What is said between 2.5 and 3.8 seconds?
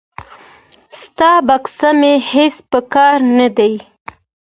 په کار نه دی.